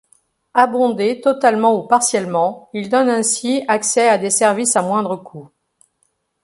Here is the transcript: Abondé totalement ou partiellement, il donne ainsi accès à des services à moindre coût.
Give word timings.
Abondé 0.55 1.21
totalement 1.21 1.75
ou 1.77 1.85
partiellement, 1.85 2.71
il 2.73 2.89
donne 2.89 3.07
ainsi 3.07 3.63
accès 3.67 4.07
à 4.09 4.17
des 4.17 4.31
services 4.31 4.75
à 4.75 4.81
moindre 4.81 5.15
coût. 5.15 5.51